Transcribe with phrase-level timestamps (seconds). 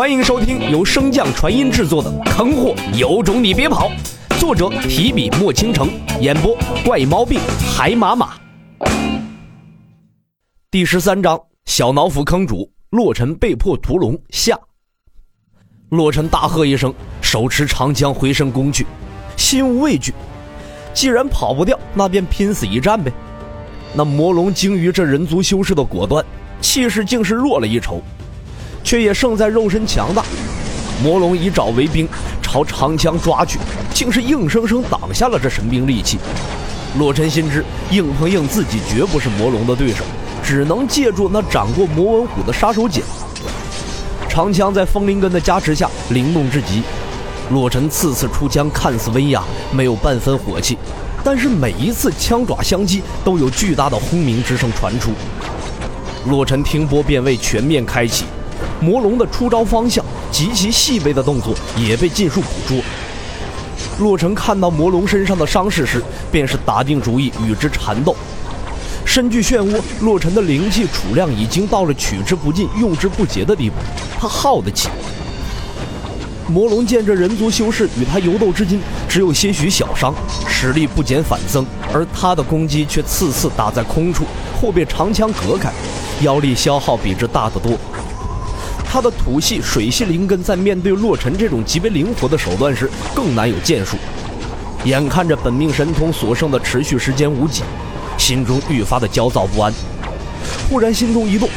[0.00, 3.90] 欢迎收听由升降传音制作的《坑货有种你别跑》，
[4.40, 5.90] 作者提笔墨倾城，
[6.22, 7.38] 演播怪毛病
[7.70, 8.30] 海马马。
[10.70, 14.58] 第十三章：小脑斧坑主洛尘被迫屠龙下。
[15.90, 18.86] 洛尘大喝一声，手持长枪回身攻去，
[19.36, 20.14] 心无畏惧。
[20.94, 23.12] 既然跑不掉，那便拼死一战呗。
[23.92, 26.24] 那魔龙精于这人族修士的果断，
[26.62, 28.02] 气势竟是弱了一筹。
[28.90, 30.24] 却也胜在肉身强大。
[31.00, 32.08] 魔龙以爪为兵，
[32.42, 33.56] 朝长枪抓去，
[33.94, 36.18] 竟是硬生生挡下了这神兵利器。
[36.98, 40.02] 洛尘心知硬碰硬自己绝不是魔龙的对手，
[40.42, 43.00] 只能借助那斩过魔文虎的杀手锏。
[44.28, 46.82] 长枪在风灵根的加持下灵动至极，
[47.52, 50.76] 洛尘次次出枪看似威压，没有半分火气，
[51.22, 55.12] 但是每一次枪爪相击都有巨大的轰鸣之声传出。
[56.26, 58.24] 洛尘听波变位全面开启。
[58.80, 62.78] 魔龙的出招方向极其细微的动作也被尽数捕捉。
[63.98, 66.02] 洛尘看到魔龙身上的伤势时，
[66.32, 68.16] 便是打定主意与之缠斗。
[69.04, 73.76] 身具漩涡，洛尘的灵气储量已经到了取之不尽、用之不竭的地步，
[74.18, 74.88] 他耗得起。
[76.46, 80.14] 魔龙见这人族修士与他游斗至今只有些许小伤，
[80.48, 84.24] 实力不减反增，而他的攻击却次次打在空处，
[84.60, 85.72] 或被长枪隔开，
[86.22, 87.72] 妖力消耗比之大得多。
[88.92, 93.96] 他的土系、水系灵根在面对洛尘这种极为灵活的手段时，更难有建树。
[94.82, 97.62] 眼看着本命神通所剩的持续时间无几，
[98.18, 99.72] 心中愈发的焦躁不安。
[100.68, 101.48] 忽然心中一动，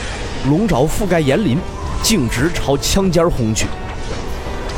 [0.47, 1.57] 龙爪覆盖岩鳞，
[2.03, 3.65] 径直朝枪尖轰去。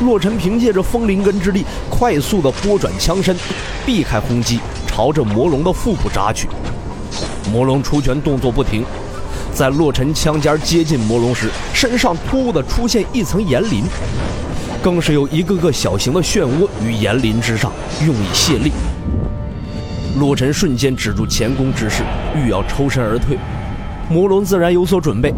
[0.00, 3.36] 洛尘凭借着风灵根之力，快速的拨转枪身，
[3.84, 6.48] 避开轰击，朝着魔龙的腹部扎去。
[7.52, 8.82] 魔龙出拳动作不停。
[9.56, 13.84] 在洛尘枪尖接近魔龙时，身上突兀的出现一层炎鳞，
[14.82, 17.72] 更是有一个个小型的漩涡于炎鳞之上，
[18.04, 18.70] 用以泄力。
[20.18, 22.02] 洛尘瞬间止住前攻之势，
[22.36, 23.38] 欲要抽身而退，
[24.10, 25.32] 魔龙自然有所准备，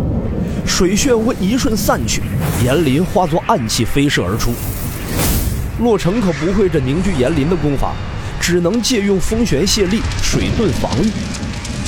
[0.66, 2.20] 水漩涡一瞬散去，
[2.64, 4.50] 炎鳞化作暗器飞射而出。
[5.80, 7.92] 洛尘可不会这凝聚炎鳞的功法，
[8.40, 11.08] 只能借用风旋泄力，水遁防御。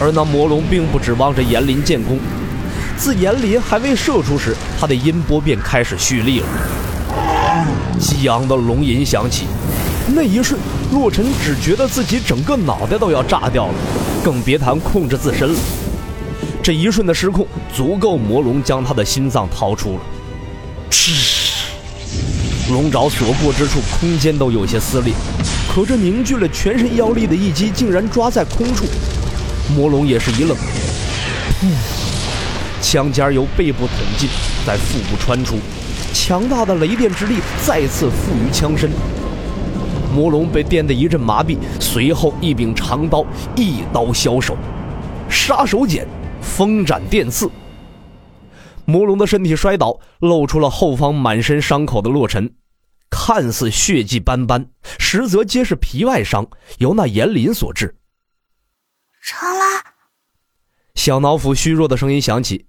[0.01, 2.19] 而那魔龙并不指望着炎鳞建功，
[2.97, 6.47] 自炎鳞还未射出时，他的音波便开始蓄力了。
[7.99, 9.45] 激昂的龙吟响起，
[10.15, 10.59] 那一瞬，
[10.91, 13.75] 洛尘只觉得自己整个脑袋都要炸掉了，
[14.25, 15.59] 更别谈控制自身了。
[16.63, 20.01] 这一瞬的失控，足够魔龙将他的心脏掏出了。
[20.89, 21.13] 嗤，
[22.73, 25.13] 龙爪所过之处，空间都有些撕裂，
[25.69, 28.87] 可这凝聚了全身妖力的一击，竟然抓在空处。
[29.77, 30.57] 魔龙也是一愣，
[32.83, 34.29] 枪尖由背部捅进，
[34.67, 35.59] 在腹部穿出，
[36.13, 38.91] 强大的雷电之力再次附于枪身。
[40.13, 44.57] 魔龙被电得一阵麻痹，随后一柄长刀一刀削手，
[45.29, 46.05] 杀手锏，
[46.41, 47.49] 风斩电刺。
[48.85, 52.51] 魔龙的身体摔倒，露出了后方满身伤口的洛尘，
[53.09, 54.67] 看似血迹斑斑，
[54.99, 56.45] 实则皆是皮外伤，
[56.79, 57.95] 由那炎鳞所致。
[59.21, 59.65] 成了，
[60.95, 62.67] 小脑斧虚弱的声音响起：“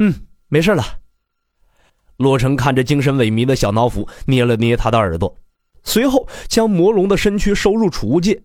[0.00, 0.84] 嗯，没事了。”
[2.18, 5.36] 洛尘看着精神萎靡的小脑斧，捏了捏他的耳朵，
[5.82, 8.42] 随后将魔龙的身躯收入储物界，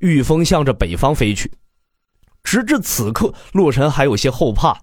[0.00, 1.52] 御风向着北方飞去。
[2.42, 4.82] 直至此刻，洛尘还有些后怕。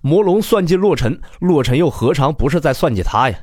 [0.00, 3.38] 魔龙算计洛尘，洛尘又何尝不是在算计他呀？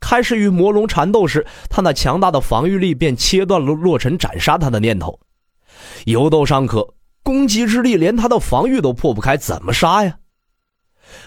[0.00, 5.18] 开始与魔龙缠斗时，他那强大的防御力便切断了洛尘斩杀他的念头。
[6.04, 10.16] 游斗尚可，攻击之力连他的防御都破不开，怎么杀呀？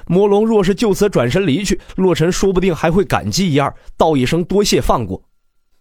[0.07, 5.23] 魔龙若是就此转身离去，洛尘说不定还会感激一二，道一声多谢，放过。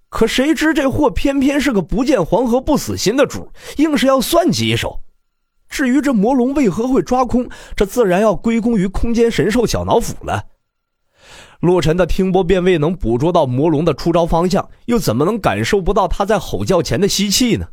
[0.08, 5.00] 可谁知这货偏偏是个不见黄河不死心的主，硬是要算计一手。
[5.68, 10.44] 至于这魔龙为何会抓空，这自然要归功于空间神兽小脑斧了。
[11.60, 17.66] 洛尘的听波辨位能捕捉到魔龙的出招方向，又怎么能感受不到他在吼叫前的吸气呢？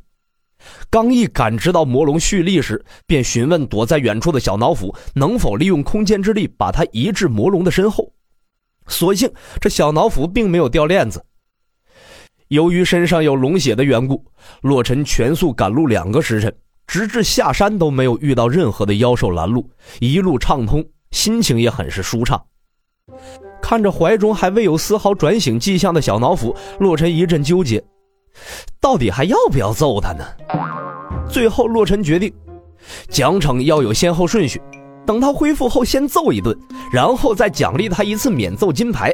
[0.89, 8.11] 刚一感知到魔龙蓄力时，便询问躲在远处的小脑斧能否利用空间之力把他移至魔龙的身后。
[8.87, 11.23] 所幸这小脑斧并没有掉链子。
[12.49, 14.23] 由于身上有龙血的缘故，
[14.61, 16.53] 洛尘全速赶路两个时辰，
[16.85, 19.67] 直至下山都没有遇到任何的妖兽拦路，
[19.99, 22.39] 一路畅通，心情也很是舒畅。
[23.61, 27.83] 看着怀中还未有丝毫转醒迹象的小脑斧，洛尘一阵纠结。
[28.79, 30.25] 到底还要不要揍他呢？
[31.29, 32.33] 最后，洛尘决定，
[33.09, 34.61] 奖惩要有先后顺序。
[35.05, 36.57] 等他恢复后先揍一顿，
[36.91, 39.13] 然后再奖励他一次免揍金牌。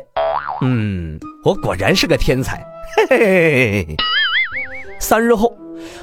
[0.61, 2.63] 嗯，我果然是个天才。
[2.95, 3.95] 嘿嘿嘿嘿。
[4.99, 5.51] 三日后，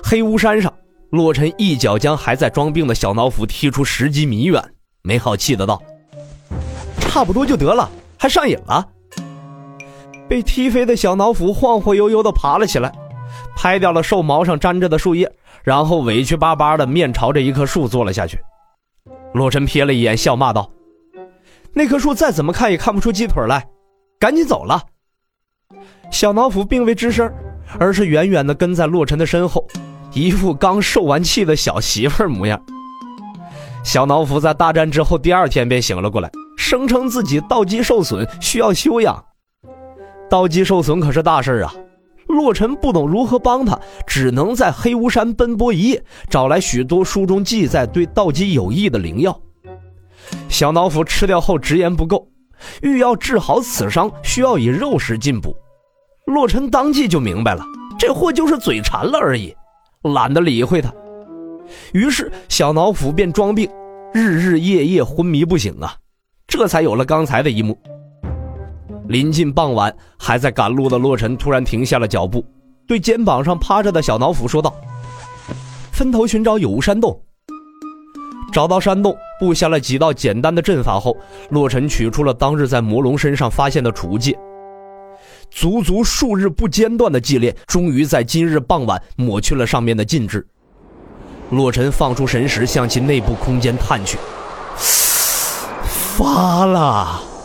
[0.03, 0.73] 黑巫山上，
[1.11, 4.61] 洛尘一脚将还在装病的小脑斧踢出十几米远，
[5.03, 5.81] 没好气的道
[6.99, 8.85] ：“差不多就得了，还上瘾了。”
[10.29, 12.93] 被踢飞的小脑斧晃晃悠悠的爬了起来，
[13.57, 15.33] 拍掉了兽毛上粘着的树叶，
[15.65, 18.39] 然后委屈巴巴的面朝着一棵树坐了下去。
[19.33, 20.71] 洛尘瞥了一眼，笑骂道
[21.75, 23.67] ：“那棵树再怎么看也看不出鸡腿来，
[24.21, 24.81] 赶紧走了。”
[26.13, 27.33] 小脑斧并未吱声，
[27.79, 29.67] 而是远远的跟在洛尘的身后，
[30.13, 32.63] 一副刚受完气的小媳妇模样。
[33.83, 39.25] 小脑斧在大战之后第二天便醒了过来，声称自己道基受损，需要休养。
[40.29, 41.73] 道基受损可是大事啊！
[42.37, 49.41] 洛尘不懂如何帮他，只能在黑巫山奔波一夜，找来许多书中记载对道基有益的灵药。
[50.49, 52.29] 小脑斧吃掉后直言不够，
[52.83, 55.57] 欲要治好此伤，需要以肉食进补。
[56.27, 57.65] 洛尘当即就明白了，
[57.99, 59.55] 这货就是嘴馋了而已，
[60.03, 60.93] 懒得理会他。
[61.93, 63.69] 于是小脑斧便装病，
[64.13, 65.95] 日日夜夜昏迷不醒啊，
[66.47, 67.79] 这才有了刚才的一幕。
[69.09, 72.45] 临近傍晚，还在赶路的洛尘突然停下了脚步，
[72.87, 74.75] 对肩膀上趴着的小脑斧说道
[75.93, 77.21] ：“分头寻找有无山洞。”
[78.53, 81.17] 找到山洞，布下了几道简单的阵法后，
[81.51, 84.37] 洛尘取出了当日在魔龙身上发现的储物戒。
[85.51, 90.47] 足足数日不间断的祭炼，终于在今日傍晚抹去了上面的禁制。
[91.51, 94.19] 洛尘放出神识，向其内部空间探去，
[96.17, 97.36] 发了。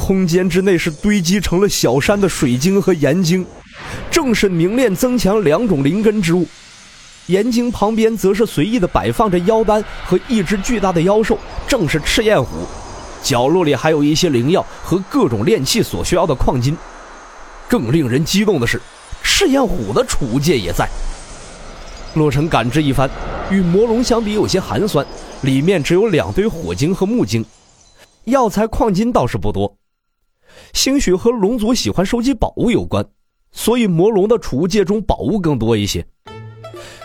[0.00, 3.46] 空间之内是堆积成了小山的水晶和岩晶，
[4.10, 6.48] 正是凝练增强两种灵根之物。
[7.26, 11.38] 岩晶旁边则是随意的摆放着妖丹和一只巨大的妖兽，
[11.68, 12.66] 正是赤焰虎。
[13.22, 16.76] 角落里还有一些灵药和各种炼器所需要的矿金。
[17.68, 18.80] 更令人激动的是，
[19.22, 20.88] 赤焰虎的储物戒也在。
[22.14, 23.08] 洛尘感知一番，
[23.50, 25.06] 与魔龙相比有些寒酸，
[25.42, 27.44] 里面只有两堆火晶和木晶，
[28.24, 29.72] 药材矿金倒是不多。
[30.72, 33.04] 兴许和龙族喜欢收集宝物有关，
[33.52, 36.06] 所以魔龙的储物戒中宝物更多一些。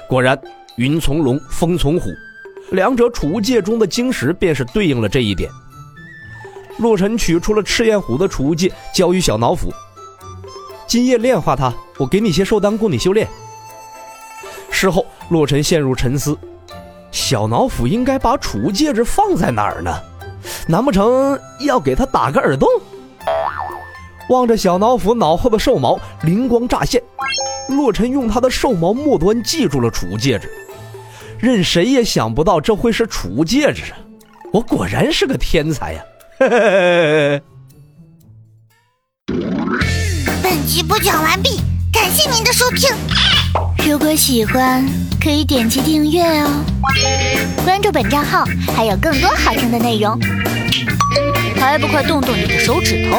[0.07, 0.39] 果然，
[0.77, 2.09] 云从龙，风从虎，
[2.71, 5.50] 两者储物戒中的晶石便是对应了这一点。
[6.77, 9.71] 洛尘取出了赤焰虎的储物戒，交于小脑斧。
[10.86, 13.27] 今夜炼化它，我给你些寿丹供你修炼。
[14.69, 16.38] 事后，洛尘陷入沉思：
[17.12, 19.92] 小脑斧应该把储物戒指放在哪儿呢？
[20.68, 22.69] 难不成要给他打个耳洞？
[24.30, 27.01] 望着小脑斧脑后的兽毛，灵光乍现。
[27.69, 30.50] 洛尘用他的兽毛末端系住了储物戒指，
[31.39, 33.98] 任谁也想不到这会是储物戒指啊！
[34.54, 36.01] 我果然是个天才呀！
[40.44, 41.60] 本集播讲完毕，
[41.92, 42.89] 感谢您的收听。
[43.88, 44.86] 如果喜欢，
[45.19, 46.50] 可以点击订阅哦，
[47.63, 48.45] 关注本账号
[48.75, 50.19] 还有更多好听的内容。
[51.57, 53.18] 还不快动动你的手指头！